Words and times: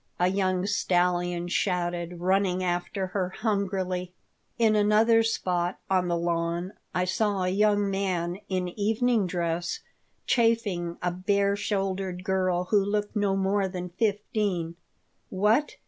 a 0.19 0.29
young 0.29 0.65
stallion 0.65 1.47
shouted, 1.47 2.19
running 2.19 2.63
after 2.63 3.05
her 3.13 3.29
hungrily 3.29 4.11
In 4.57 4.75
another 4.75 5.21
spot, 5.21 5.77
on 5.91 6.07
the 6.07 6.17
lawn, 6.17 6.73
I 6.91 7.05
saw 7.05 7.43
a 7.43 7.49
young 7.49 7.87
man 7.87 8.39
in 8.49 8.69
evening 8.69 9.27
dress 9.27 9.81
chaffing 10.25 10.97
a 11.03 11.11
bare 11.11 11.55
shouldered 11.55 12.23
girl 12.23 12.63
who 12.71 12.83
looked 12.83 13.15
no 13.15 13.35
more 13.35 13.67
than 13.67 13.89
fifteen 13.89 14.75
"What! 15.29 15.75